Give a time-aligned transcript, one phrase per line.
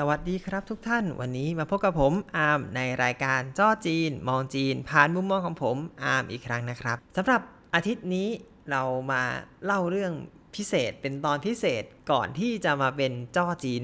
[0.00, 7.40] สวัสดีครับทุกท่านวันนี้มาพบกับผมอาร์มในรายการจ้อจีน มองจีน ผ่านมุมมองของผมอาร์มอีกครั้งนะครับสำหรับ
[7.74, 8.28] อาทิตย์นี้
[8.70, 8.82] เรา
[9.12, 9.22] มา
[9.64, 10.12] เล่าเรื่อง
[10.54, 13.80] พิเศษเป็นตอนพิเศษก่อนที่จะมาเป็นจ้อจีน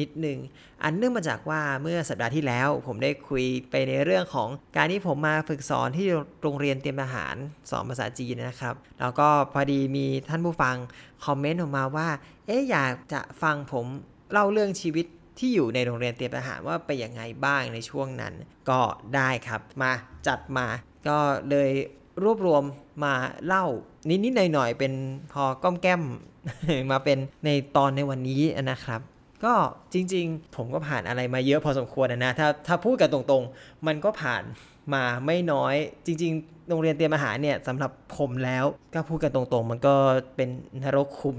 [0.00, 0.38] นิดนึง
[0.82, 6.06] อันเนื่องมาจากว่าเมื่อสัปดาห์ที่แล้ว ผมได้คุยไปในเรื่องของการที่ผมมาฝึกสอนที่
[6.42, 7.36] โรงเรียนเตรียมทหาร
[7.70, 10.76] สอนภาษาจีนนะครับ แล้วก็พอดีมีท่านผู้ฟัง
[11.24, 12.08] คอมเมนต์ออกมาว่า
[12.46, 13.86] เอ๊ะอยากจะฟังผม
[14.32, 15.06] เล่าเรื่องชีวิต
[15.40, 18.34] ที่อยู่ในโรงเรียนเตรียมทหารว่าไปยังไงบ้างในช่วงนั้น
[18.70, 18.80] ก็
[19.14, 19.92] ได้ครับมา
[20.26, 20.66] จัดมา
[21.08, 21.18] ก็
[21.50, 21.70] เลย
[22.22, 22.62] รวบรวม
[23.04, 23.14] มา
[23.46, 23.64] เล่า
[24.08, 24.92] นิดๆหน่อยๆเป็น
[25.32, 26.02] พอก้อมแก้ม
[26.92, 29.00] มาเป็นในตอนในวันนี้นะครับ
[29.44, 29.54] ก็
[29.92, 34.42] จริงๆ ผมก็ผ่านอะไรมาเยอะพอสมควรนะถ้าถ้าพูดกันตรงๆ มันก็ผ่าน
[34.94, 35.74] มาไม่น้อย
[36.06, 38.64] จริง ๆ โรงเรียนเตรียมอาหารเนี่ยสำหรับผมแล้ว
[38.94, 39.94] ก็พูดกันตรงๆ มันก็
[40.36, 40.48] เป็น
[40.82, 41.36] นรกขุม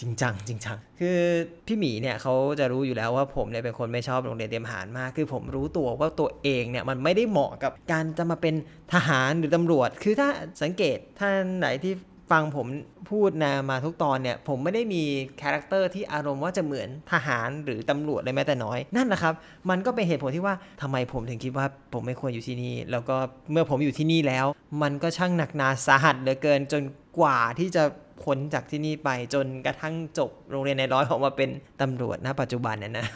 [0.00, 1.18] จริงจังจริงจังคือ
[1.66, 8.54] พี่หมีเนี่ยเขาจะรู้อยู่แล้วว่าผมเนี่ยเป็นคนไม่ชอบโรงเรียนเตรียมทหารมาก คือผมรู้ตัวว่าตัวเองเนี่ยมันไม่ได้เหมาะกับการจะมาเป็น
[8.94, 10.28] ทหารหรือตำรวจ คือถ้า
[10.62, 11.94] สังเกตท่านไหนที่
[12.32, 12.66] ฟังผม
[13.10, 15.02] พูดนะมาทุกตอนเนี่ย ผมไม่ได้มี
[15.42, 19.34] character ที่อารมณ์ว่าจะเหมือนทหารหรือตำรวจเลยแม้แต่น้อย นั่นนะครับ
[19.70, 23.16] มันก็เป็นเหตุผลที่ว่าทำไมผมถึงคิดว่าผมไม่ควรอยู่ที่นี่ แล้วก็
[23.52, 24.46] เมื่อผมอยู่ที่นี่แล้ว
[24.82, 26.82] มันก็ช่างหนักหนาสาหัสเหลือเกินจน
[27.18, 27.82] กว่าที่จะ
[28.22, 31.50] พ้นจากที่นี่ไปจนกระทั่งจบโรงเรียนในร้อยออกมาเป็น
[31.80, 33.06] ตำรวจนะปัจจุบันเนี่ยนะ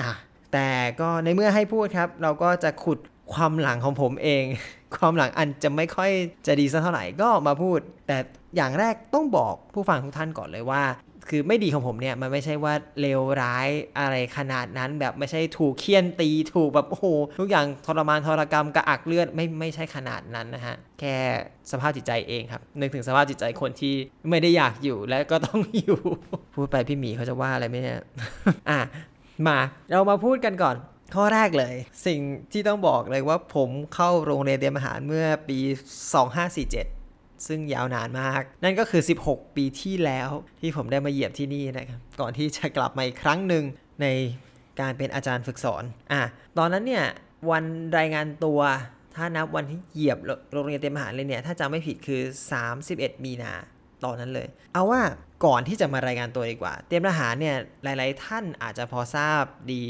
[0.00, 0.12] อะ
[0.52, 0.68] แต่
[1.00, 2.98] ก็ในเมื่อให้พูดครับ เราก็จะขุด
[3.34, 4.44] ความหลังของผมเอง
[4.96, 6.10] ความหลังอันจะไม่ค่อย
[6.46, 8.16] จะดีสักเท่าไหร่ก็มาพูด แต่
[8.56, 10.82] อย่างแรกต้องบอกผู้ฟังทุกท่านก่อนเลยว่า
[11.28, 17.06] คือไม่ดีของผมเนี่ยมันไม่ใช่ว่าเลวร้ายอะไรขนาดนั้น แบบไม่ใช่ถูกเคี่ยนตีถูกแบบโอ้โห
[17.38, 21.16] ทุกอย่างทรมานทรกรรมกระอักเลือดไม่ไม่ใช่ขนาดนั้นนะฮะแค่
[21.70, 23.94] สภาพจิตใจเองครับนึกถึงสภาพจิตใจคนที่
[24.30, 25.98] ไม่ได้อยากอยู่และก็ต้องอยู่
[26.54, 28.00] พูดไปพี่หมีเขาจะว่าอะไรไหมเนี่ย
[28.70, 28.80] อะ
[29.46, 29.58] มา
[29.88, 30.76] เรามาพูดกันก่อน
[31.14, 31.74] ข้อแรกเลย
[32.06, 32.20] สิ่ง
[32.52, 35.58] ที่ต้องบอกเลยว่าผมเข้าโรงเรียนเตรียมอาหารเมื่อปี
[36.34, 37.01] 2547
[37.46, 40.28] ซึ่งยาวนานมาก นั่นก็คือ 16 ปีที่แล้ว
[40.60, 43.64] ที่ผมได้มาเหยียบที่นี่นะครับก่อนที่จะกลับมาอีกครั้งหนึ่ง
[44.02, 44.06] ใน
[44.80, 46.22] การเป็นอาจารย์ฝึกสอนอะ
[46.58, 47.04] ตอนนั้นเนี่ย
[47.50, 47.64] วัน
[47.98, 48.60] รายงานตัว
[49.16, 50.18] ถ้านับวันที่เหยียบ
[50.52, 52.20] โรงเรียนเตรียมอาหารเลยเนี่ยถ้าจำไม่ผิดคือ
[52.72, 53.52] 31 มีนา
[54.04, 55.02] ตอนนั้นเลย เอาว่า
[55.44, 59.42] ก่อนที่จะมารายงานตัวดีกว่า เตรียมทหารเนี่ยหลาย ๆ ท่านอาจจะพอทราบ
[59.72, 59.82] ดี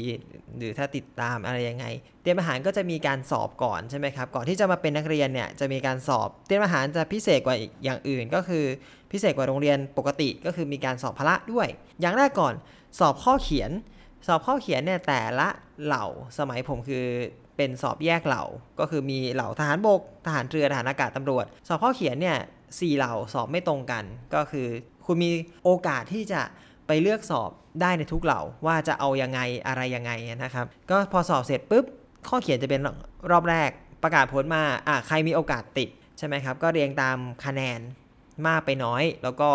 [0.57, 1.85] หรือถ้าติดตามอะไรยังไง
[2.21, 8.65] เตรียมทหารก็จะมีการสอบก่อนใช่ไหมครับ ก่อนที่จะมาเป็นนักเรียนเนี่ยจะมีการสอบ เตรียมทหารจะพิเศษกว่าอย่างอื่น ก็คือ
[9.11, 11.67] พิเศษกว่าโรงเรียนปกติก็คือมีการสอบพละด้วย
[12.01, 12.53] อย่างแรกก่อน
[12.99, 13.71] สอบข้อเขียน
[14.27, 15.47] สอบข้อเขียนเนี่ยแต่ละ
[15.85, 16.05] เหล่า
[16.37, 17.05] สมัยผมคือ
[17.57, 18.43] เป็นสอบแยกเหล่า
[18.79, 22.37] ก็คือมีเหล่าทหารบก ทหารเรือ ทหารอากาศตำรวจ สอบข้อเขียนเนี่ย
[22.79, 24.03] สี่เหล่าสอบไม่ตรงกัน
[24.33, 24.67] ก็คือ
[25.05, 25.31] คุณมี
[25.63, 26.41] โอกาสที่จะ
[26.87, 27.49] ไปเลือกสอบ
[27.81, 30.11] ได้ในทุกเหล่าว่าจะเอายังไงอะไรยังไง
[30.43, 31.85] นะครับ ก็พอสอบเสร็จปุ๊บ
[32.27, 32.81] ข้อเขียนจะเป็น
[33.31, 33.69] รอบแรก
[34.03, 37.79] ประกาศผลมาอะใครมีโอกาสติดใช่ไหมครับ ก็เรียงตามคะแนน
[38.47, 39.49] มากไปน้อย แล้วก็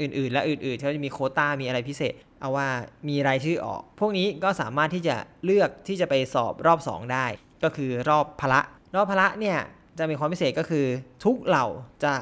[0.00, 2.68] อื่นๆ และอื่นๆเขาจะมีโคต้ามีอะไรพิเศษ เอาว่า
[3.08, 7.26] มีรายชื่อออก พวกนี้ก็สามารถที่จะเลือกที่จะไปสอบรอบ 2 ได้
[7.64, 8.60] ก็คือรอบพละ
[8.94, 9.58] รอบพละเนี่ย
[9.98, 10.86] จะมีความพิเศษก็คือ
[11.24, 11.66] ทุกเหล่า
[12.04, 12.12] จะ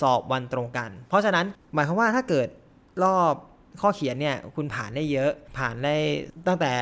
[0.00, 2.48] สอบวันตรงกัน เพราะฉะนั้นหมายความว่าถ้าเกิด
[3.04, 3.34] รอบ
[3.80, 5.96] ข้อเขียนเนี่ยคุณผ่านได้เยอะผ่านได้
[6.46, 6.72] ตั้งแต่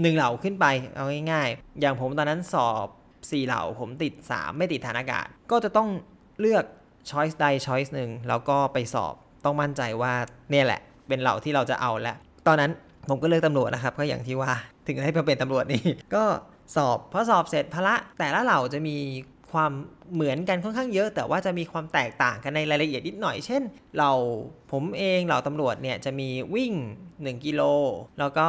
[0.00, 2.86] หนึ่งเหล่าขึ้นไปเอาง่ายๆ อย่างผมตอนนั้นสอบ
[3.20, 5.88] 4 เหล่าผมติด 3 ไม่ติดฐานอากาศ ก็จะต้อง
[6.40, 6.64] เลือก
[7.10, 10.12] ช้อยส์ใดช้อยส์หนึ่งแล้วก็ไปสอบต้องมั่นใจว่า
[10.50, 12.70] เนี่ยแหละ เป็นเหล่าที่เราจะเอาแล้วตอนนั้น
[13.08, 14.52] ผมก็เลือกตำรวจนะครับ ก็อย่างที่ว่า
[14.86, 15.82] ถึงได้มาเป็นตำรวจนี่
[16.14, 16.24] ก็
[16.76, 18.96] สอบพอสอบเสร็จพละแต่ละเหล่าจะมี
[19.56, 19.72] ความ
[20.14, 23.62] เหมือนกันค่อนข้างเยอะ แต่ว่าจะมีความแตกต่างกันในรายละเอียดนิดหน่อย เช่น
[23.98, 24.10] เรา
[24.72, 26.72] ผมเองเหล่าตำรวจเนี่ยจะมีวิ่ง
[27.08, 27.62] 1 กิโล
[28.18, 28.48] แล้วก็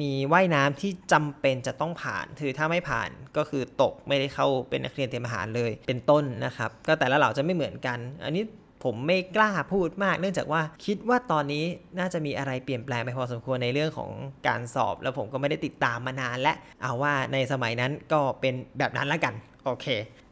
[0.00, 8.44] มีว่ายน้ำที่จำเป็นจะต้องผ่าน คือถ้าไม่ผ่านก็คือตกไม่ได้เข้าเป็นนักเรียนเตรียมอาหารเลย เป็นต้นนะครับ ก็แต่ละเหล่าจะไม่เหมือนกัน อันนี้
[8.84, 11.64] ผมไม่กล้าพูดมาก เนื่องจากว่าคิดว่าตอนนี้
[11.98, 14.10] น่าจะมีอะไรเปลี่ยนแปลงไปพอสมควรในเรื่องของ
[14.48, 16.52] การสอบ แล้วผมก็ไม่ได้ติดตามมานานและ
[16.82, 19.34] เอาว่าในสมัยนั้นก็เป็นแบบนั้นละกัน
[19.64, 19.86] โอเค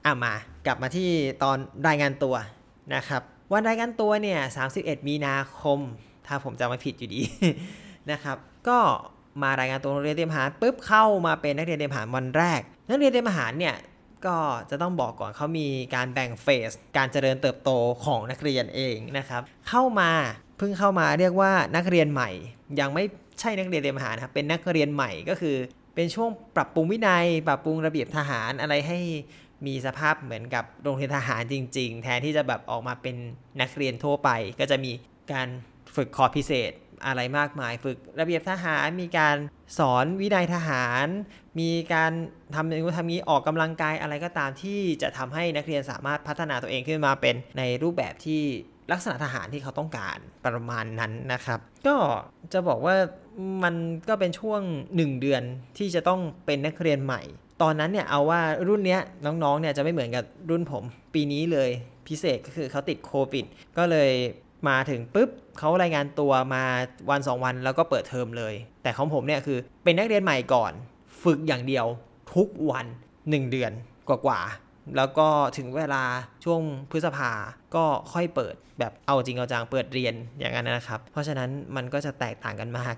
[0.06, 0.35] อะมา
[0.67, 1.11] กลับมาที่
[1.43, 1.56] ตอน
[1.89, 2.35] รายงานตัว
[2.95, 3.23] นะครับ
[3.53, 4.41] วันรายงานตัวเนี่ย
[4.75, 5.81] 31 มีนาคม
[6.27, 7.23] ถ้าผมจำไม่ผิดอยู่ดี
[8.11, 8.37] นะครับ
[8.69, 8.79] ก็
[9.43, 13.77] มารายงานตัวโรงเรียนเตรียมทหารปุ๊บเข้ามาเป็นนักเรียนเตรียมทหารวันแรก นักเรียนเตรียมทหารเนี่ย
[14.27, 14.37] ก็
[14.71, 17.71] จะต้องบอกก่อนเขามีการแบ่งเฟส การเจริญเติบโต
[18.05, 20.11] ของนักเรียนเองนะครับ เข้ามา
[20.59, 22.31] เพิ่งเข้ามาเรียกว่านักเรียนใหม่
[22.81, 23.05] ยังไม่
[23.41, 25.56] ใช่นักเรียนเตรียมทหารครับเป็นนักเรียนใหม่ก็คือ
[25.95, 28.99] เป็นช่วงปรับปรุงวินัย ปรับปรุงระเบียบทหารอะไรให้
[29.67, 33.17] มีสภาพเหมือนกับโรงเรียนทหารจริง ๆ แทนที่จะแบบออกมาเป็น
[33.61, 34.31] นักเรียนทั่วไป
[34.61, 34.93] ก็จะมี
[35.33, 35.49] การ
[35.97, 36.73] ฝึกคอร์พิเศษ
[37.06, 39.37] อะไรมากมาย ฝึกระเบียบทหาร มีการ
[39.79, 41.06] สอนวินัยทหาร
[41.61, 42.12] มีการ
[42.55, 48.43] ทำอย่างนี้ทำนี้ออกกำลังกายอะไรก็ตามที่จะทำให้นักเรียนสามารถพัฒนาตัวเองขึ้นมาเป็นในรูปแบบที่
[48.93, 51.97] ลักษณะทหารที่เขาต้องการประมาณนั้นนะครับ ก็
[52.53, 52.97] จะบอกว่า
[53.62, 53.75] มัน
[54.09, 54.61] ก็เป็นช่วง
[54.91, 55.43] 1 เดือน
[55.79, 57.23] ที่จะต้องเป็นนักเรียนใหม่
[57.62, 60.85] ตอนนั้นเนี่ยเอาว่ารุ่นเนี้ยน้องๆเนี่ยจะไม่เหมือนกับรุ่นผม
[61.15, 61.71] ปีนี้เลย
[62.09, 63.45] พิเศษก็คือเขาติดโควิด
[63.79, 64.11] ก็เลย
[64.69, 66.65] มาถึงปุ๊บเขารายงานตัวมา
[67.11, 70.73] วัน 2 วันแล้วก็เปิดเทอมเลย แต่ของผมเนี่ยคือเป็นนักเรียนใหม่ก่อน
[71.23, 71.87] ฝึกอย่างเดียว
[72.35, 72.87] ทุกวัน
[73.19, 73.73] 1 เดือน
[74.09, 75.29] กว่าๆแล้วก็
[75.59, 76.03] ถึงเวลา
[76.45, 76.61] ช่วง
[76.91, 77.31] พฤษภา
[77.75, 82.95] ก็ค่อยเปิดแบบเอาจริงเอาจังเปิดเรียนอย่างนั้นนะครับ เพราะฉะนั้นมันก็จะแตกต่างกันมาก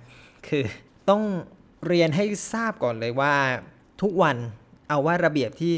[0.48, 0.64] คือ
[1.10, 1.22] ต้อง
[1.86, 3.34] เรียนให้ทราบก่อนเลยว่า
[4.02, 4.36] ทุกวัน
[4.88, 5.74] เอาว่าระเบียบที่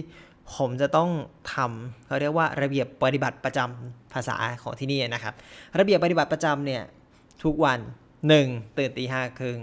[0.57, 1.11] ผมจะต้อง
[1.55, 5.35] ทำเขาเรียกว่าระเบียบปฏิบัติประจำภาษาของที่นี่นะครับ
[5.79, 6.83] ระเบียบปฏิบัติประจำเนี่ย
[7.45, 7.79] ทุกวัน
[8.29, 8.79] 1.
[8.79, 9.59] ตื่นตีห้าครึ่ง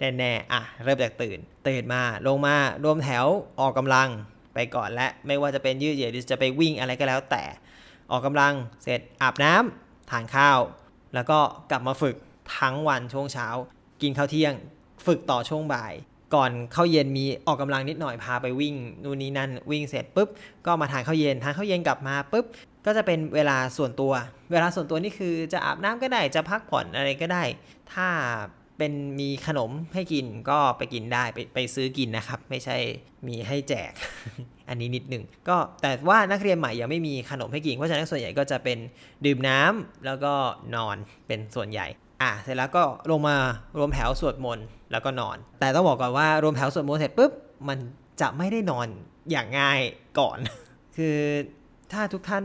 [0.00, 1.38] แน่ๆอะเริ่มจากตื่น
[1.68, 3.26] ตื่นมาลงมารวมแถว
[3.60, 4.08] ออกกำลัง
[4.54, 7.44] ไปก่อนและไม่ว่าจะเป็นยืดเหยียดหรือจะไปวิ่งอะไรก็แล้วแต่
[8.10, 10.58] ออกกำลังเสร็จอาบน้ำทานข้าว
[11.14, 11.38] แล้วก็
[11.70, 12.16] กลับมาฝึก
[12.58, 13.48] ทั้งวันช่วงเช้า
[14.02, 14.54] กินข้าวเที่ยง
[15.06, 15.92] ฝึกต่อช่วงบ่าย
[16.34, 20.28] ก่อนเข้าเย็นมีออกกำลังนิดหน่อยพาไปวิ่งนู่นนี่นั่นวิ่งเสร็จปุ๊บ
[20.66, 22.44] ก็มาทานข้าวเย็นทานข้าวเย็นกลับมาปุ๊บ
[22.86, 24.12] ก็จะเป็นเวลาส่วนตัว
[24.52, 27.42] เวลาส่วนตัวนี่คือจะอาบน้ำก็ได้จะพักผ่อนอะไรก็ได้
[27.92, 28.08] ถ้า
[28.78, 32.76] เป็นมีขนมให้กินก็ไปกินได้ไปไปซื้อกินนะครับ ไม่ใช่
[33.26, 33.92] มีให้แจก
[34.68, 38.78] อันนี้นิดหนึ่งก็แต่ว่านักเรียนใหม่ยังไม่มีขนมให้กินเพราะฉะนั้นส่วนใหญ่ก็จะเป็น
[39.24, 40.34] ดื่มน้ำแล้วก็
[40.74, 40.96] นอน
[41.26, 41.86] เป็นส่วนใหญ่
[42.22, 43.36] อะเสร็จแล้วก็ลงมา
[43.78, 47.32] รวมแถวสวดมนต์แล้วก็นอน แต่ต้องบอกก่อนว่ารวมแถวสวดมนต์เสร็จปุ๊บ
[47.68, 47.78] มัน
[48.20, 48.88] จะไม่ได้นอน
[49.30, 49.80] อย่างง่าย
[50.18, 50.38] ก่อน
[50.96, 51.16] คือ
[51.92, 52.44] ถ้าทุกท่าน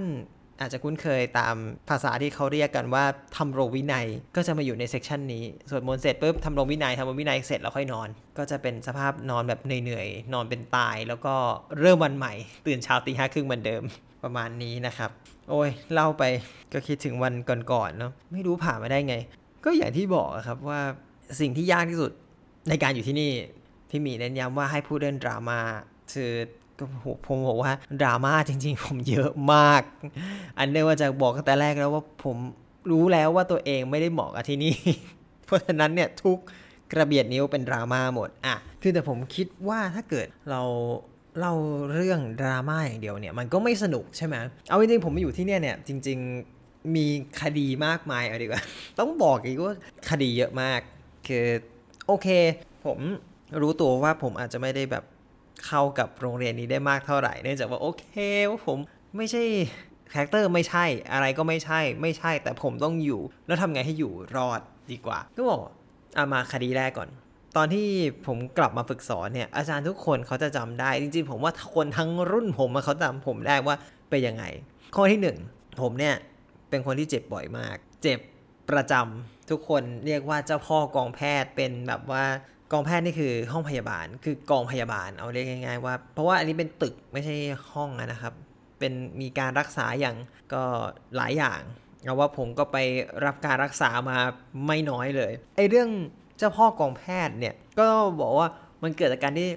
[0.62, 1.56] อาจจะคุ้นเคยตาม
[1.90, 3.04] ภาษาที่เขาเรียกกันว่า
[3.38, 11.36] ทำโรงวินัยก็จะมาอยู่ในเซกชันนี้สวดมนต์เสร็จปุ๊บทำโรงวินัยทำโรงวินัยเสร็จแล้วค่อยนอน ก็จะเป็นสภาพนอนแบบเหนื่อยๆนอนเป็นตาย แล้วก็
[11.80, 12.34] เริ่มวันใหม่
[12.68, 13.84] ตื่นเช้าตีห้าครึ่งเหมือนเดิม
[14.24, 15.10] ประมาณนี้นะครับ
[15.50, 16.24] โอ้ยเล่าไป
[16.74, 19.16] ก็คิดถึงวันก่อนๆเนาะไม่รู้ผ่านมาได้ไง
[19.66, 20.80] ก็อย่างที่บอกครับว่า
[21.40, 22.12] สิ่งที่ยากที่สุด
[22.70, 23.32] ในการอยู่ที่นี่
[23.90, 25.60] พี่มีเน้นย้ำว่าให้พูดเรื่องดราม่า
[26.14, 26.32] คือ
[26.78, 26.84] ก็
[27.28, 27.72] ผมบอกว่า
[28.02, 29.82] ดราม่าจริง ๆ ผมเยอะมาก
[30.58, 32.38] อันเนื่องมาจากบอกตั้งแต่แรกแล้วว่าผม
[32.92, 34.76] รู้แล้วว่าตัวเองไม่ได้เหมาะกับที่นี่
[35.46, 36.38] เพราะฉะนั้นเนี่ยทุก
[36.94, 40.62] กระเบียดนิ้วเป็นดราม่าหมดอะคือแต่ผมคิดว่าถ้าเกิดเรา
[41.40, 41.54] เล่า
[41.94, 44.36] เรื่องดราม่าอย่างเดียวเนี่ยมันก็ไม่สนุกใช่ไหม
[44.70, 46.53] เอาจริงๆผมมาอยู่ที่เนี่ยเนี่ยจริง ๆ
[46.96, 47.08] มี
[47.42, 48.62] คดีมากมายเอาดีกว่า
[49.00, 49.76] ต้องบอกอีกว่า
[50.10, 50.80] คดีเยอะมาก
[51.28, 51.46] คือ
[52.08, 52.28] โอเค
[52.86, 53.00] ผม
[53.62, 55.04] รู้ตัวว่าผมอาจจะไม่ได้แบบ
[55.66, 58.06] เข้ากับโรงเรียนนี้ได้มากเท่าไหร่เนื่องจากว่าโอเค
[58.50, 58.78] ว่าผม
[59.18, 59.44] ไม่ใช่
[60.12, 65.60] คาแรคเตอร์ไม่ใช่อะไรก็ไม่ใช่ไม่ใช่ แต่ผมต้องอยู่ แล้วทำไงให้อยู่รอดดีกว่า ก็บอก
[66.18, 67.10] อามาคดีแรกก่อน
[67.58, 67.88] ตอนที่
[68.28, 73.78] ผมกลับมาฝึกสอนเนี่ยอาจารย์ทุกคนเขาจะจำได้ จริงๆ ผมว่าคนทั้งรุ่นผมเขาจำผมได้ว่า
[74.10, 74.44] เป็นยังไง
[74.96, 75.20] ข้อที่
[75.50, 76.16] 1 ผมเนี่ย
[76.74, 78.20] เป็นคนที่เจ็บบ่อยมาก เจ็บ
[78.70, 82.24] ประจำทุกคนเรียกว่าเจ้าพ่อกองแพทย์เป็นแบบว่า
[82.72, 87.36] กองแพทย์นี่คือห้องพยาบาลคือกองพยาบาลเอาเรียกง่ายๆว่า เพราะว่าอันนี้เป็นตึกไม่ใช่
[87.74, 88.34] ห้องนะครับ
[88.80, 90.16] เป็นมีการรักษาอย่าง
[90.54, 90.64] ก็
[91.18, 91.62] หลายอย่าง
[92.04, 92.78] เอาว่าผมก็ไป
[93.26, 94.18] รับการรักษามา
[94.66, 95.90] ไม่น้อยเลยไอ้เรื่อง
[96.38, 97.88] เจ้าพ่อกองแพทย์เนี่ยก็
[98.22, 98.48] บอกว่า
[98.84, 99.50] มันเกิดจากการที่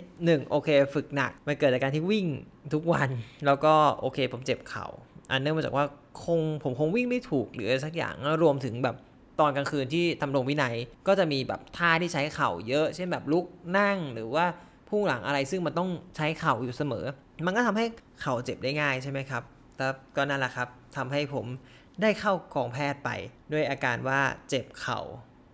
[0.42, 2.26] 1 โอเค ฝึกหนัก มันเกิดจากการที่วิ่ง
[2.74, 3.08] ทุกวัน
[3.46, 4.86] แล้วก็โอเคผมเจ็บเขา่า
[5.30, 5.84] อันเนื่องมาจากว่า
[6.24, 8.96] คงผมคงวิ่งไม่ถูกหรืออะไรสักอย่างรวมถึงแบบ
[9.40, 10.74] ตอนกลางคืนที่ทำรงวินัย
[11.06, 13.46] ก็จะมีแบบท่าที่ใช้เข่าเยอะ เช่นแบบลุก
[13.78, 14.44] นั่งหรือว่า
[14.88, 17.04] พุ่งหลังอะไรซึ่งมันต้องใช้เข่าอยู่เสมอ
[17.46, 17.84] มันก็ทำให้
[18.20, 19.42] เข่าเจ็บได้ง่ายใช่ไหมครับ
[19.76, 21.46] แต่ก็นั่นแหละครับทำให้ผม
[22.02, 23.10] ได้เข้ากองแพทย์ไป
[23.52, 25.00] ด้วยอาการว่าเจ็บเข่า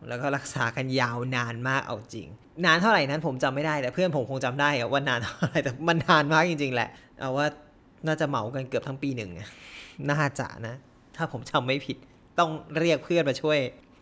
[0.08, 2.28] แล้วก็รักษากันยาวนานมากเอาจริง
[2.64, 6.88] นานเท่าไหร่นั้นผมจำไม่ได้แต่เพื่อนผมคงจำได้ว่านานเท่าไหร่แต่มันนานมากจริง ๆ แหละ
[7.20, 7.46] เอาว่า
[8.06, 9.30] น่าจะเหมากันเกือบทั้งปีหนึ่ง
[10.10, 10.74] น่าจะนะ
[11.16, 11.96] ถ้าผมจำไม่ผิด
[12.38, 13.58] ต้องเรียกเพื่อนมาช่วย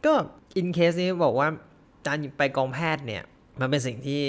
[0.07, 0.13] ก็
[0.57, 1.49] อินเคสนี้บอกว่า
[2.07, 3.23] การไปกองแพทย์เนี่ย
[3.61, 4.23] มันเป็นสิ่งที่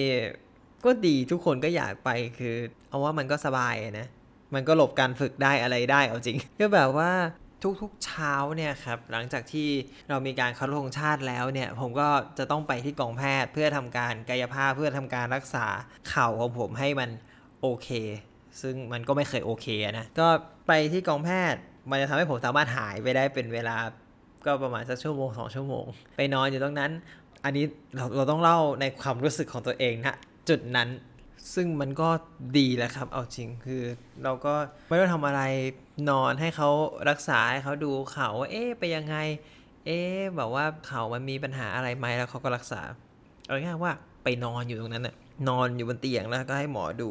[0.86, 2.10] ก็ดีทุกคนก็อยากไป
[2.40, 2.56] คือ
[2.90, 4.08] เอาว่ามันก็สบายนะ
[4.54, 7.12] มันก็หลบการฝึกได้อะไรได้เอาจริง ก็แบบว่า
[7.82, 9.68] ทุกๆเช้าเนี่ยครับหลังจากที่
[10.10, 15.66] เรามีการคารพธงชาติแล้วเนี่ย ผมก็จะต้องไปที่กองแพทย์เพื่อทำการกายภาพเพื่อทำการรักษา
[16.10, 17.10] เข่าของผมให้มัน
[17.62, 17.90] โอเค
[18.62, 20.27] ซึ่งมันก็ไม่เคยโอเคนะ ก็
[20.67, 23.77] ไปที่กองแพทย์ มันจะทำให้ผมสามารถหายไปได้เป็นเวลา
[24.46, 25.86] ก็ประมาณสักชั่วโมงสองชั่วโมง
[26.17, 26.91] ไปนอนอยู่ตรงนั้น
[27.43, 27.65] อันนี้
[27.96, 30.15] เราเราต้องเล่าในความรู้สึกของตัวเองนะ
[30.50, 30.89] จุดนั้น
[31.55, 32.10] ซึ่งมันก็
[32.58, 33.84] ดีแหละครับ เอาจริงคือ
[34.24, 34.53] เราก็
[34.88, 35.41] ไม่ต้องทำอะไร
[36.10, 36.70] นอนให้เขา
[37.10, 39.15] รักษาให้เขาดูเขาว่าเอ๊ะไปยังไง
[39.86, 40.00] เอ๊
[40.38, 42.81] แบบว่าเขามันมีปัญหาอะไรไหมแล้วเขาก็รักษา
[43.46, 43.93] เอาง่ายๆว่า
[44.24, 45.15] ไปนอนอยู่ตรงนั้นน่ะ
[45.50, 47.10] นอนอยู่บนเตียงแล้วก็ให้หมอดู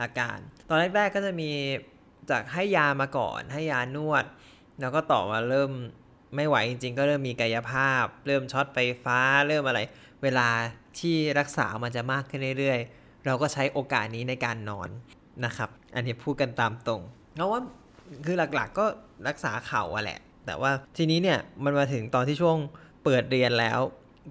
[0.00, 0.38] อาการ
[0.68, 1.50] ตอนแรกๆก็จะมี
[2.30, 4.24] จากให้ยามาก่อน ให้ยานวด
[4.80, 5.70] แล้วก็ต่อมาเริ่ม
[6.36, 9.80] ไม่ไหวจริงๆ ก็เริ่มมีกายภาพ เริ่มช็อตไฟฟ้า เริ่มอะไร
[10.22, 10.48] เวลา
[10.98, 14.88] ที่รักษามันจะมากขึ้นเรื่อยๆ เราก็ใช้โอกาสนี้ในการนอน
[15.44, 17.00] นะครับ อันนี้พูดกันตามตรง
[17.34, 17.60] เพราะว่า
[18.26, 18.86] คือหลักๆก็
[19.28, 22.56] รักษาเข่าอะแหละ แต่ว่าทีนี้เนี่ยมันมาถึงตอนที่ช่วง
[23.04, 23.80] เปิดเรียนแล้ว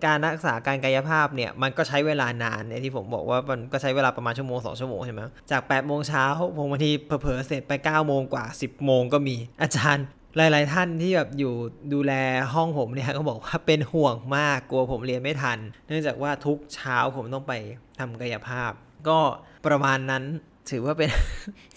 [0.06, 5.22] การรักษาการกายภาพเนี่ยมันก็ใช้เวลานานเนี่ยที่ผมบอกว่ามันก็ใช้เวลาประมาณชั่วโมงสองชั่วโมงใช่ไหม
[5.52, 6.24] จาก8ปดโมงเช้า
[6.58, 10.06] ผมบางทีเผลอเสร็จไป9ก้าโมงกว่า 10บโมงก็มีอาจารย์
[10.38, 11.54] หลาย ๆ ท่านที่แบบอยู่
[11.94, 12.14] ดูแล
[12.54, 17.54] ห้องผมเนี่ยก็บอกว่าเป็นห่วงมากกลัวผมเรียนไม่ทัน เนื่องจากว่าทุกเช้าผมต้องไป
[18.00, 18.72] ทำกายภาพ
[19.08, 19.20] ก็
[19.66, 20.24] ประมาณนั้น
[20.70, 21.10] ถือว่าเป็น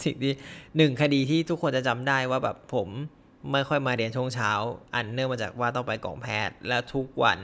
[0.02, 0.34] สิ่งที่
[0.76, 2.88] หนึ่งคดีที่ทุกคนจะจำได้ว่าแบบผม
[3.52, 4.50] ไม่ค่อยมาเรียนช่วงเช้า
[4.94, 7.38] อันเนื่องมาจากว่าต้องไปกองแพทย์และทุกวัน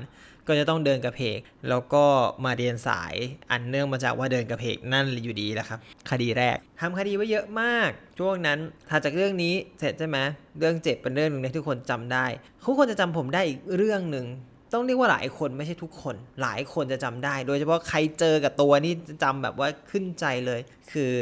[0.48, 2.04] ก็จะต้องเดินกระเพก แล้วก็
[2.44, 3.14] มาเรียนสาย
[3.50, 5.78] อันเนื่องมาจากว่าเดินกระเพกนั่นอยู่ดีแหละครับ
[6.10, 8.58] คดีแรกทำคดีไว้เยอะมาก ช่วงนั้น
[8.88, 10.18] ถ้าจากเรื่องนี้เสร็จใช่ไหม
[10.58, 12.26] เรื่องเจ็บเป็นเรื่องหนึ่งที่ทุกคนจำได้
[12.66, 14.26] ทุกคนจะจำผมได้อีกเรื่องหนึ่ง
[14.72, 20.60] ต้องเรียกว่าหลายคนไม่ใช่ทุกคน หลายคนจะจำได้ โดยเฉพาะใครเจอกับตัวนี่จะจำแบบว่าขึ้นใจเลย
[20.92, 21.12] คือ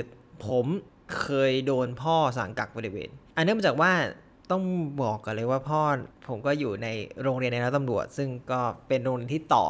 [0.46, 0.66] ผม
[1.20, 3.92] เคยโดนพ่อสั่งกักบริเวณ อันเนื่องมาจากว่า
[4.50, 4.62] ต้อง
[5.02, 5.80] บอกกันเลยว่าพ่อ
[6.28, 6.88] ผมก็อยู่ใน
[7.22, 9.66] โรงเรียนในรัฐตำรวจ ซึ่งก็เป็นโรงเรียนที่ต่อ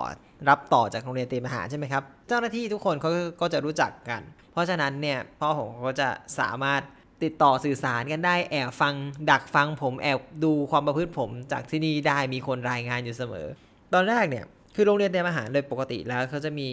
[0.49, 3.11] รับต่อจากโรงเรียนเตรียมทหารใช่ไหมครับ เจ้าหน้าที่ทุกคนเขา
[3.41, 6.83] ก็จะรู้จักกัน เพราะฉะนั้นเนี่ยพ่อผมก็จะสามารถ
[7.23, 8.95] ติดต่อสื่อสารกันได้แอบฟัง
[9.31, 13.47] ดักฟังผมแอบดูความประพฤติผมจากที่นี่ได้มีคนรายงานอยู่เสมอ
[13.95, 16.69] ตอนแรกเนี่ยคือโรงเรียนเตรียมอาหารโดยปกติแล้วเขาจะมี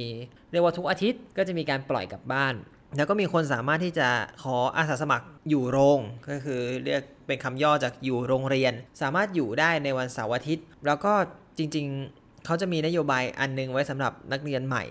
[0.52, 2.54] เรียกว่าทุกอาทิตย์ก็จะมีการปล่อยกลับบ้าน
[2.98, 4.08] แล้วก็มีคนสามารถที่จะ
[4.44, 11.14] ขออาสาสมัครอยู่โรง ก็คือเรียกเป็นคำย่อจากอยู่โรงเรียน สามารถอยู่ได้ในวันเสาร์อาทิตย์ แล้วก็
[11.58, 14.84] จริงๆ เขาจะมีนโยบายอันนึงไว้สำหรับนักเรียนใหม่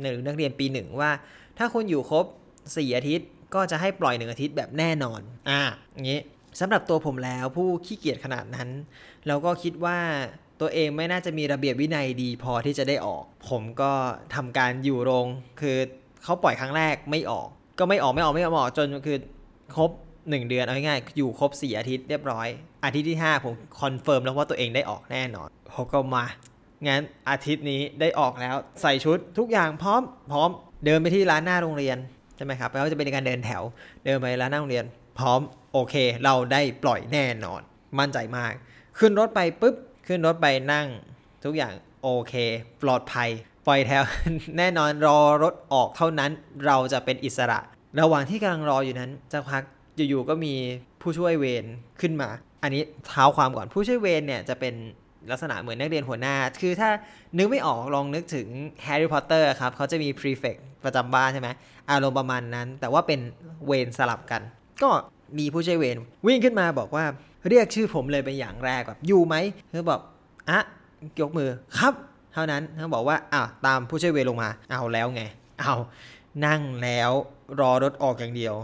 [0.00, 1.10] หรือนักเรียนปีหนึ่งว่า
[1.58, 2.24] ถ้าคุณอยู่ครบ
[2.60, 5.20] 4 อาทิตย์ ก็จะให้ปล่อยหนึ่งอาทิตย์แบบแน่นอน
[5.50, 6.20] อ่าอย่างนี้
[6.60, 8.68] สำหรับตัวผมแล้วผู้ขี้เกียจขนาดนั้น
[9.26, 9.98] เราก็คิดว่า
[10.60, 13.92] ตัวเองไม่น่าจะมีระเบียบวินัยดีพอที่จะได้ออก ผมก็
[14.34, 15.26] ทำการอยู่โรง
[15.60, 15.78] คือ
[16.24, 19.18] เขาปล่อยครั้งแรกไม่ออก ก็ไม่ออกไม่ออกไม่ออกจนคือ
[19.76, 22.48] ครบ1เดือนเอาง่ายๆอยู่ครบ4อาทิตย์เรียบร้อย
[22.84, 26.24] อาทิตย์ที่ 5 ผม confirm แล้วว่าตัวเองได้ออกแน่นอนเขาก็มา
[26.86, 30.00] งั้นอาทิตย์นี้ได้ออกแล้วใส่ชุดทุกอย่างพร้อม
[30.32, 30.48] พร้อม
[30.84, 31.96] เดินไปที่ร้านหน้าโรงเรียน
[32.36, 33.62] ใช่ไหมครับแล้วจะเป็นการเดินแถว
[34.04, 34.84] เดินไปร้านหน้าโรงเรียน
[35.18, 35.40] พร้อม
[35.72, 37.60] โอเค เราได้ปล่อยแน่นอน
[37.98, 38.52] มั่นใจมาก
[38.98, 39.74] ขึ้นรถไปปุ๊บ
[40.06, 40.86] ขึ้นรถไปนั่ง
[41.44, 42.34] ทุกอย่างโอเค
[42.82, 43.30] ปลอดภัย
[43.66, 44.04] ปล่อยแถว
[44.58, 46.30] แน่นอนรอรถออกเท่านั้น
[46.66, 47.58] เราจะเป็นอิสระ
[48.00, 49.62] ระหว่างที่กำลังรออยู่นั้นจะพัก
[49.96, 50.54] อยู่ๆก็มี
[51.02, 51.64] ผู้ช่วยเวร
[52.00, 52.28] ขึ้นมา
[52.62, 54.74] อันนี้เท้าความก่อนผู้ช่วยเวรเนี่ยจะเป็น
[55.30, 56.90] ลักษณะเหมือนนักเรียนหัวหน้า คือถ้า
[57.38, 58.48] นึกไม่ออกลองนึกถึง
[58.82, 61.48] แฮร์รี่พอตเตอร์ครับเขาจะมี prefectประจำบ้านใช่ไหม
[61.90, 63.20] อารมณ์ประมาณนั้น แต่ว่าเป็น
[63.66, 64.42] เวรสลับกัน
[64.82, 64.90] ก็
[65.38, 67.04] มีผู้ช่วยเวรวิ่งขึ้นมาบอกว่า
[67.48, 69.34] เรียกชื่อผมเลยเป็นอย่างแรกแบบอยู่ไหม
[69.70, 70.00] เขาบอก
[70.50, 70.60] อะ
[71.20, 71.94] ยกมือครับ
[72.34, 75.22] เท่านั้นเขาบอกว่าอะตามผู้ช่วยเวรลงมา เอาแล้วไง
[75.60, 75.74] เอา
[76.46, 77.10] นั่งแล้ว
[77.60, 78.54] รอรถออกอย่างเดียว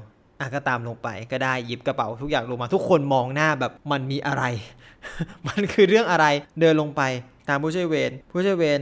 [0.41, 4.45] อะก็ตามลงไปก็ได้หยิบกระเป๋าทุกอย่างลงมา ทุกคนมองหน้าแบบมันมีอะไร
[5.49, 6.27] มันคือเรื่องอะไร
[6.61, 7.03] เดินลงไป
[7.49, 8.81] ตามผู้ช่วยเวรผู้ช่วยเวร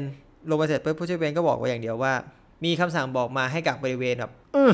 [0.50, 2.12] ลงไปเสร็จปุ๊บผู้ช่วยเวรก็บอกว่าอย่างเดียวว่า
[2.64, 4.72] มีคำสั่งบอกมาให้กักบริเวณแบบเออ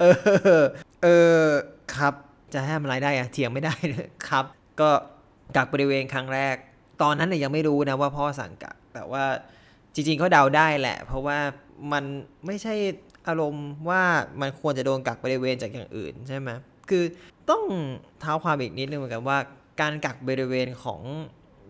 [0.00, 0.04] เอ
[0.60, 0.64] อ
[1.02, 1.08] เอ
[1.42, 1.44] อ
[1.94, 2.14] ครับ
[2.52, 3.74] จะให้ทำอะไรได้อะเถียงไม่ได้
[4.28, 4.44] ครับ
[4.80, 4.90] ก็
[5.56, 6.56] กักบริเวณครั้งแรก
[7.02, 9.24] ตอนนั้นเนี่ยยังไม่รู้นะว่าพ่อสั่งกัก แต่ว่า
[9.94, 11.38] จริงๆเขาเดาได้แหละ เพราะว่า
[11.92, 12.04] มัน
[12.46, 12.74] ไม่ใช่
[13.28, 14.02] อารมณ์ว่า
[14.40, 16.50] มันควรจะโดนกักบริเวณจากอย่างอื่นใช่ไหม
[16.90, 17.04] คือ
[17.50, 17.62] ต้อง
[18.20, 19.38] เท้าความอีกนิดนึงเหมือนกันว่า
[19.80, 21.00] การกักบริเวณของ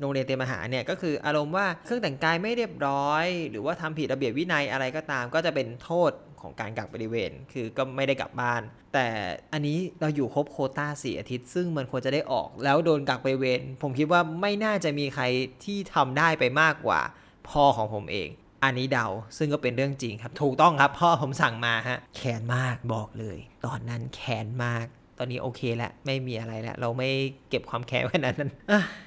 [0.00, 8.62] โรงเรียนเตรียมอาหารเนี่ยก็คืออารมณ์ว่าเครื่องแต่งกายไม่เรียบร้อย หรือว่าทำผิดระเบียบวินัยอะไรก็ตาม ก็จะเป็นโทษของการกักบริเวณ คือก็ไม่ได้กลับบ้าน
[8.94, 9.06] แต่
[9.52, 15.24] อันนี้เราอยู่ครบโคต้าสี่อาทิตย์ ซึ่งมันควรจะได้ออก แล้วโดนกักบริเวณ ผมคิดว่าไม่น่าจะมีใคร
[15.64, 17.00] ที่ทำได้ไปมากกว่า
[17.50, 18.28] พ่อของผมเอง
[18.64, 19.06] อันนี้เดา
[19.38, 24.86] ซึ่งก็เป็นเรื่องจริงครับ ถูกต้องครับ พ่อผมสั่งมาฮะแค้นมากบอกเลย ตอนนั้นแค้นมาก
[25.18, 27.10] ตอนนี้โอเคแล้วไม่มีอะไรแล้วเราไม่
[27.48, 28.50] เก็บความแค้นขนาดนั้น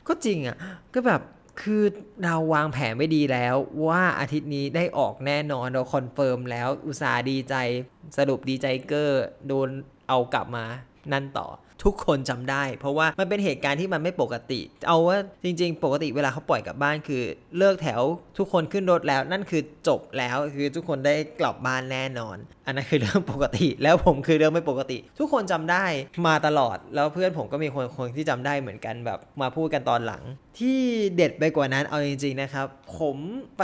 [0.08, 0.58] ก็จริงอะ
[0.94, 1.22] ก็แบบ
[1.62, 1.84] คือ
[2.24, 3.56] เราวางแผนไว้ดีแล้ว
[3.88, 7.56] ว่าอาทิตย์นี้ได้ออกแน่นอนเรา confirm แล้วอุตส่าห์ดีใจ
[8.18, 9.70] สรุปดีใจเก้อโดน
[10.10, 10.66] เอากลับมา
[11.14, 11.48] นั่นต่อ
[11.84, 17.24] ทุกคนจำได้ เพราะว่ามันเป็นเหตุการณ์ที่มันไม่ปกติ เอาว่าจริง ๆ ปกติเวลาเขาปล่อยกลับบ้านคือ
[17.58, 18.02] เลิกแถว
[18.38, 25.86] ทุกคนขึ้นรถแล้ว นั่นคือจบแล้วคือทุกคนได้กลับบ้านแน่นอน อันนั้นคือเรื่องปกติ แล้วผมคือเรื่องไม่ปกติ ทุกคนจำได้
[26.28, 30.24] มาตลอดแล้วเพื่อนผมก็มีคนคนที่จำได้เหมือนกันแบบมาพูดกันตอนหลัง
[30.58, 30.80] ที่
[31.16, 32.68] เด็ดไปกว่านั้นเอาจริงๆนะครับ
[33.00, 33.18] ผม
[33.60, 33.64] ไป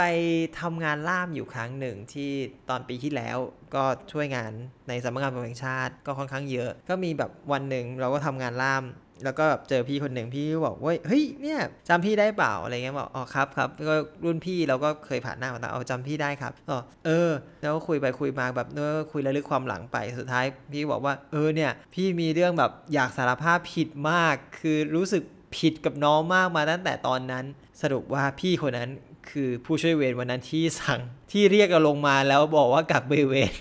[0.60, 2.30] ทำงานล่ามอยู่ครั้งหนึ่งที่
[2.68, 3.38] ตอนปีที่แล้ว
[3.74, 4.52] ก็ช่วยงาน
[4.88, 8.84] ในสำนักงานตำรวจแห่งชาติก็ค่อนข้างเยอะ ก็มีแบบวันหนึ่งเราก็ทำงานล่าม
[9.24, 25.22] แล้วก็แบบเจอพี่คนหนึ่งพี่บอกว่าเฮ้ยเนี่ยจำพี่ได้เปล่าอะไรเงี้ยบอกอ๋อครับครับก็รุ่นพี่เราก็เคยผ่านหน้ามาแต่เอาจำพี่ได้ครับอ๋อเออ แล้วก็คุยไปคุยมาแบบเนื้อคุยระลึกความหลังไปสุดท้าย พี่บอกว่าเออเนี่ยพี่มีเรื่องแบบอยากสารภาพผิดมาก คือรู้สึก
[25.56, 27.44] ผิดกับน้องมากมาตั้งแต่ตอนนั้น
[27.82, 28.90] สรุปว่าพี่คนนั้น
[29.30, 31.00] คือผู้ช่วยเวรวันนั้นที่สั่ง
[31.32, 33.54] ที่เรียกเราลงมาแล้วบอกว่ากลับไปเวร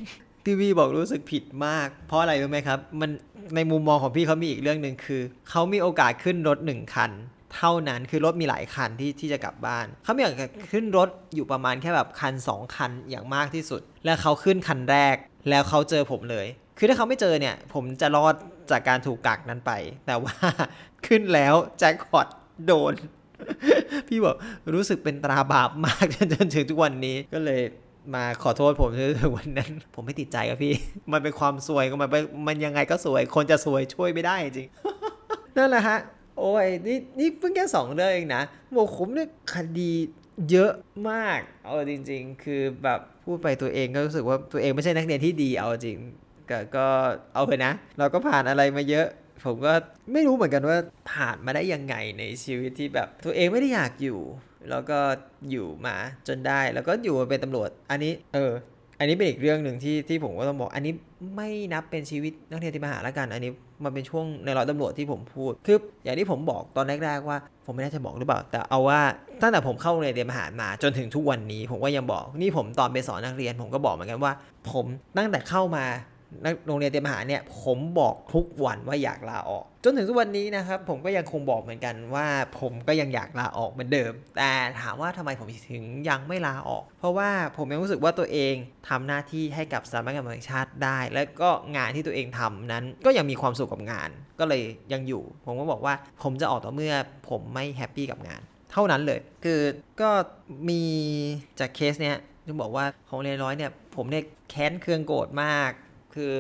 [0.46, 3.10] ทีวีบอกรู้สึกผิดมาก เพราะอะไรรู้ไหมครับ มัน
[3.56, 7.12] ในมุมมองของพี่เขามีอีกเรื่องหนึ่งคือ เขามีโอกาสขึ้นรถหนึ่งคัน
[7.56, 15.16] เท่านั้นคือรถมีหลายคันที่ที่จะกลับบ้าน เขามีโอกาสขึ้นรถอยู่ประมาณแค่แบบคัน 2 คันอย่างมากที่สุด แล้วเขาขึ้นคันแรก
[15.50, 16.48] แล้วเขาเจอผมเลย
[16.78, 18.36] คือถ้าเขาไม่เจอเนี่ย ผมจะรอด
[18.72, 19.72] จากการถูกกักนั้นไป
[20.08, 20.36] แต่ว่า
[21.08, 22.28] ขึ้นแล้วแจ็คพอต
[22.66, 22.94] โดน
[24.08, 24.36] พี่บอก
[24.74, 27.62] รู้สึกเป็นตราบาปมากจนถึงทุกวันนี้ก็เลย
[28.16, 30.74] มาขอโทษผมในวันนั้น ผมไม่ติดใจครับพี่
[31.12, 34.68] มันเป็นความสวยก็มันเป็นมันยังไงก็สวย คนจะสวยช่วยไม่ได้จริง
[35.58, 36.00] นั่นแหละฮะ
[36.40, 38.44] โอ้ยนี่นี่เพิ่งแค่สองเรื่องเองนะ
[38.76, 39.92] บอกผมเนี่ยคดี
[40.50, 40.72] เยอะ
[41.10, 45.98] มาก เอาจริง ๆ คือแบบพูดไปตัวเองก็รู้สึกว่าตัวเองไม่ใช่นักเรียนที่ดีเอาจริง
[46.78, 46.86] ก็
[47.36, 49.08] เอาไปนะ เราก็ผ่านอะไรมาเยอะ
[49.46, 49.74] ผมก็
[50.14, 50.78] ไม่รู้เหมือนกันว่า
[51.12, 54.20] ผ่านมาได้ยังไงในชีวิตที่แบบตัวเองไม่ได้อยากอยู่
[54.70, 55.00] แล้วก็
[55.52, 55.96] อยู่มา
[56.28, 58.54] จนได้แล้วก็อยู่มาเป็นตำรวจ อันนี้เออ
[59.00, 60.94] อันนี้เป็นอีกเรื่องหนึ่งที่ที่ผมก็ต้องบอก อันนี้
[61.36, 63.52] ไม่นับเป็นชีวิตนักเรียนที่มหาละกัน อันนี้
[63.84, 69.00] มันเป็นช่วงในร้อยตำรวจที่ผมพูดคืออย่างที่ผมบอกตอนแรกๆว่า ผมไม่แน่ใจบอกหรือเปล่า แต่เอาว่า
[69.42, 74.34] ตั้งแต่ผมเข้าโรงเรียนเตรียมทหารมาจนถึงทุกวันนี้ ผมก็ยังบอก นี่ผมตอนไปสอนนักเรียน ผมก็บอกเหมือนกันว่า
[74.72, 74.86] ผม
[75.18, 75.86] ตั้งแต่เข้ามา
[76.44, 82.28] นักโรงเรียนเตรียมทหารเนี่ยผมบอกทุกวันว่าอยากลาออก จนถึงทุกวันนี้นะครับผมก็ยังคงบอกเหมือนกันว่า
[82.60, 88.56] ผมก็ยังอยากลาออกเหมือนเดิม แต่ถามว่าทำไมผมถึงยังไม่ลาออก เพราะว่าผมยังรู้สึกว่าตัวเอง
[88.90, 95.94] ทำหน้าที่ให้กับสถาบันการเงินแห่งชาติได้ แล้วก็งานที่ตัวเองทำนั้น ก็ยังมีความสุขกับงาน ก็เลยยังอยู่ ผมก็บอกว่า
[96.24, 96.94] ผมจะออกต่อเมื่อ
[97.30, 98.42] ผมไม่แฮปปี้กับงาน
[98.72, 99.62] เท่านั้นเลย คือ
[100.02, 100.10] ก็
[100.70, 100.84] มี
[101.60, 102.18] จากเคสเนี้ย
[102.48, 105.72] จะบอกว่าของเรียนร้อยเนี่ยผมเนี่ยแค้นเคืองโกรธมาก
[106.16, 106.34] คือ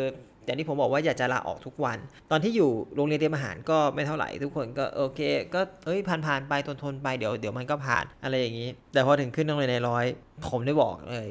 [0.45, 1.97] อย่างที่ผมบอกว่าอยากจะลาออกทุกวัน
[2.31, 5.19] ตอนที่อยู่โรงเรียนเตรียมอาหารก็ไม่เท่าไหร่ทุกคนก็โอเค
[5.53, 10.05] ก็เอ้ยผ่านผ่านๆไปทนทนๆไปเดี๋ยวเดี๋ยวมันก็ผ่านอะไรอย่างนี้ แต่พอถึงขึ้นโรงเรียนในร้อย
[10.49, 11.29] ผมได้บอกเลย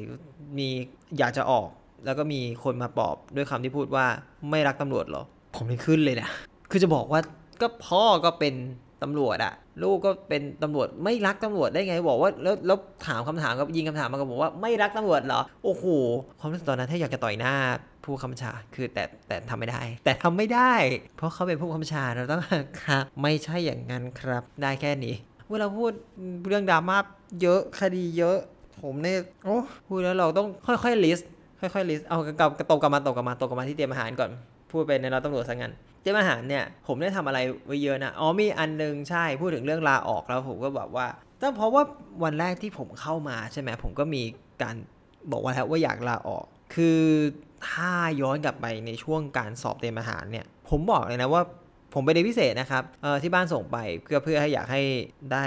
[0.59, 0.69] มี
[1.19, 1.69] อยากจะออก
[2.05, 4.07] แล้วก็มีคนมาปอบด้วยคำที่พูดว่า
[4.51, 5.25] ไม่รักตำรวจเหรอ
[5.57, 6.29] ผมไม่ขึ้นเลยนะ
[6.71, 7.21] คือจะบอกว่า
[7.61, 8.55] ก็พ่อก็เป็น
[9.03, 15.85] ตำรวจอะลูกก็เป็นตำรวจไม่รักตำรวจได้ไงบอกว่าแล้วแล้วถามคำถามกับยิงคำถามมากับผมว่าไม่รักตำรวจเหรอโอ้โห
[16.41, 17.55] ความรู้สึกตอนนั้นถ้าอยากจะต่อยหน้า
[18.05, 20.73] ผู้บังคับบัญชา คือแต่แต่ทำไม่ได้ แต่ทำไม่ได้
[21.17, 22.41] เพราะเขาเป็นผู้บังคับบัญชาเราต้อง
[22.85, 25.15] ครับ ไม่ใช่อย่างนั้นครับ ได้แค่นี้
[25.51, 25.93] เวลาพูด
[26.49, 26.97] เรื่องดราม่า
[27.43, 28.39] เยอะคดีเยอะ
[28.83, 34.31] ผมเนี่ยโอ้พูดแล้วเราต้องค่อยๆ list ค่อยๆ list เอากลับกลับตกกลับมาตกกลับมาตกกลับมาที่เตรียมทหารก่อน
[34.71, 41.07] พูดไปในเราตำรวจซะงั้นเตรียมทหารเนี่ยผมได้ทำอะไรไว้เยอะนะอ๋อมีอันนึงใช่พูดถึงเรื่องลาออกแล้วผมก็แบบว่า
[41.39, 41.83] แต่เพราะว่า
[42.25, 44.23] วันแรกที่ผมเข้ามาใช่ไหมผมก็มี
[44.63, 44.77] การ
[45.33, 47.01] บอกว่าแล้วว่าอยากลาออก คือ
[47.69, 51.43] ถ้าย้อนกลับไปในช่วงการสอบเตรียมอาหารเนี่ย ผมบอกเลยนะว่า
[51.95, 52.83] ผมไปเรียนพิเศษนะครับ
[53.23, 54.83] ที่บ้านส่งไปเพื่อเพื่อให้อยากให้
[55.33, 55.47] ได้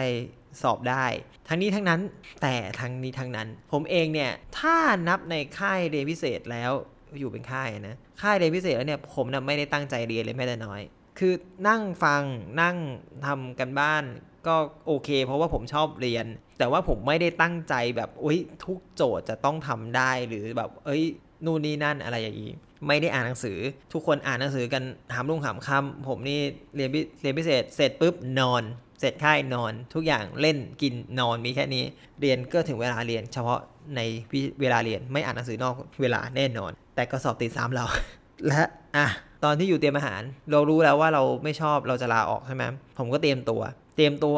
[0.62, 1.06] สอบได้
[1.48, 2.02] ทั้งนี้ทั้งนั้น
[2.42, 4.76] แต่ทั้งนี้ทั้งนั้น ผมเองเนี่ยถ้า
[5.08, 6.72] นับในค่ายเรียนพิเศษแล้ว
[7.20, 10.82] อยู่เป็นค่ายนะค่ายเรียนพิเศษแล้วเนี่ยผมนะไม่ได้ตั้งใจเรียนเลยแม้แต่น้อย
[11.20, 11.34] คือ
[11.68, 12.24] นั่งฟัง
[12.62, 12.78] นั่ง
[13.26, 14.04] ทำกันบ้าน
[14.48, 14.56] ก็
[14.88, 16.26] โอเค เพราะว่าผมชอบเรียน
[16.60, 21.04] แต่ว่าผมไม่ได้ตั้งใจแบบอุ้ยทุกโจทย์จะต้องทำได้หรือแบบ เอ้ย
[21.46, 22.52] นู่นนี่นั่นอะไรอย่างนี้
[22.88, 23.58] ไม่ได้อ่านหนังสือ
[23.94, 26.40] ทุกคนอ่านหนังสือกันหามรุ่งหามค่ำผมนี่
[26.76, 28.64] เรียนพิเรียนพิเศษ เสร็จปุ๊บนอน
[29.00, 31.84] เสร็จค่ายนอน ทุกอย่างเล่นกินนอนมีแค่นี้
[32.22, 33.60] เรียนก็ถึงเวลาเรียน เฉพาะ
[33.96, 34.02] ใน
[34.62, 37.86] เวลาเรียนไม่อ่านหนังสือนอกเวลาแน่นอน แต่ก็สอบติดสามเรา
[38.48, 38.64] และ
[38.98, 39.08] อะ
[39.44, 42.64] ตอนที่อยู่เตรียมอาหาร เรารู้แล้วว่าเราไม่ชอบเราจะลาออกใช่ไหม
[42.98, 43.62] ผมก็เตรียมตัว
[43.96, 44.36] เตรียมตัว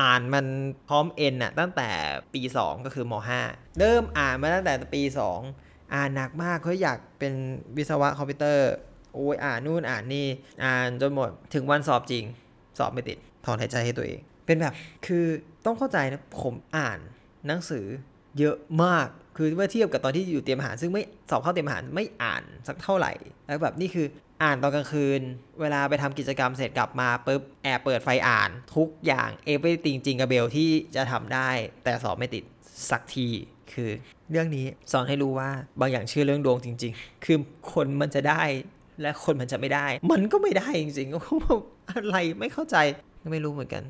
[0.00, 0.46] อ่านมัน
[0.88, 1.90] พร้อมเอ็นน่ะตั้งแต่
[2.34, 3.12] ปี 2 ก็คือม
[3.46, 5.02] .5 เริ่มอ่านมาตั้งแต่ปี
[5.48, 7.34] 2 อ่านหนักมากเขาอยากเป็น
[7.76, 8.70] วิศวะคอมพิวเตอร์
[9.14, 10.26] โอ้ยอ่านนู่นอ่านนี่
[10.64, 12.24] อ่านจนหมดถึงวันสอบจริง
[12.78, 14.74] สอบไม่ติดถอนหายใจให้ตัวเอง เป็นแบบ
[15.06, 15.24] คือ
[15.64, 16.98] ต้องเข้าใจนะผมอ่าน
[17.46, 17.86] หนังสือ
[18.38, 23.12] เยอะมากคือเมื่อเทียบกับตอนที่อยู่เตรียมทหารซึ่งไม่สอบเข้าเตรียมทหารไม่อ่านสักเท่าไหร่
[23.46, 24.06] แล้วแบบนี่คือ
[24.42, 25.20] อ่านตอนกลางคืน
[25.60, 31.50] เวลาไปทำกิจกรรมเสร็จกลับมาปุ๊บแอบเปิดไฟอ่านทุกอย่าง everything จริง capable ที่จะทำได้
[31.84, 32.44] แต่สอบไม่ติด
[32.90, 33.28] สักที
[33.72, 33.90] คือ
[34.30, 37.38] เรื่องนี้สอนให้รู้ว่าบางอย่างเชื่อเรื่องดวงจริง ๆ คือ
[37.72, 38.42] คนมันจะได้
[39.02, 42.76] และคนมันจะไม่ได้ มันก็ไม่ได้จริงๆอะไรไม่เข้าใจ
[43.32, 43.84] ไม่รู้เหมือนกัน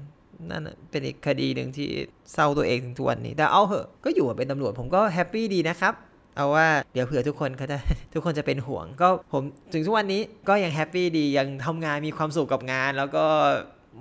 [0.50, 1.88] นั่นเป็นอีกคดีหนึ่งที่
[2.32, 5.94] เศร้าตัวเองถึงทุกวันนี้ แต่เอาเหอะก็อยู่เป็นตำรวจผมก็แฮปปี้ดีนะครับ
[6.36, 7.78] เอาว่าเดี๋ยวเผื่อทุกคนเขาจะ
[8.14, 9.42] ทุกคนจะเป็นห่วง ก็ผม
[9.72, 13.26] ถึงทุกวันนี้ก็ยังแฮปปี้ดียังทำงานมีความสุขกับงาน แล้วก็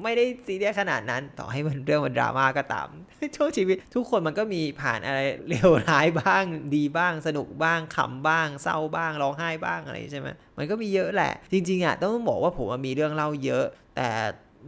[0.04, 2.88] ไม่ได้ซีเรียสขนาดนั้น ต่อให้มันเรื่องมันดราม่าก็ตาม
[3.36, 6.44] ช่วงชีวิต ทุกคนมันก็มีผ่านอะไรเลวร้ายบ้าง
[6.76, 13.66] ดีบ้าง สนุกบ้างขำบ้าง เศร้าบ้างร้องไห้บ้างอะไรใช่ไหมมันก็มีเยอะแหละ จริงๆอะต้องบอกว่าผมมีเรื่องเล่าเยอะ
[13.96, 14.10] แต่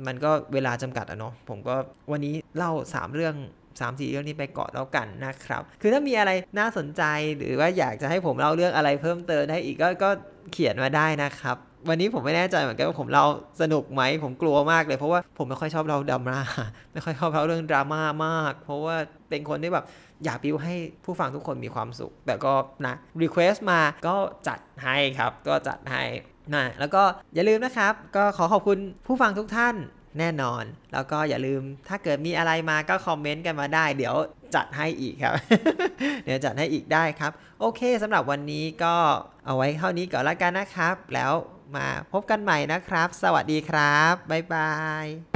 [0.07, 1.75] มันก็เวลาจำกัดอะเนาะผมก็
[2.11, 3.35] วันนี้เล่า 3 เรื่อง
[3.79, 7.03] สามสี่เรื่องนี้ไปก่อนแล้วกันนะครับ คือถ้ามีอะไรน่าสนใจ
[7.37, 10.09] หรือว่าอยากจะให้ผมเล่าเรื่องอะไรเพิ่มเติมได้อีกก็ก็
[10.51, 11.57] เขียนมาได้นะครับ
[11.89, 13.25] วันนี้ผมไม่แน่ใจเหมือนกันว่าผมเล่า
[13.61, 16.37] สนุกไหมผมกลัวมากเลยเพราะว่าผมไม่ค่อยชอบเล่าดราม่า
[16.93, 18.95] ไม่ค่อยชอบเล่าเรื่องดราม่ามาก เพราะว่า
[19.29, 19.85] เป็นคนที่แบบ
[20.25, 20.73] อยากบิวให้
[21.05, 22.53] ผู้ฟังทุกคนมีความสุข แต่ก็
[22.85, 24.15] นะ request มาก็
[24.47, 26.03] จัดให้ครับ ก็จัดให้
[26.55, 29.75] นะแล้วก็อย่าลืมนะครับ ก็ขอขอบคุณผู้ฟังทุกท่าน
[30.19, 34.15] แน่นอน แล้วก็อย่าลืมถ้าเกิดมีอะไรมาก็คอมเมนต์กันมาได้ เดี๋ยว
[34.55, 35.33] จัดให้อีกครับ
[36.25, 38.95] เดี๋ยวจัดให้อีกได้ครับ โอเคสำหรับวันนี้ก็
[39.45, 41.33] เอาไว้เท่านี้ก่อนละกันนะครับ แล้ว
[41.75, 44.71] มาพบกันใหม่นะครับ สวัสดีครับ บ๊ายบา
[45.05, 45.34] ย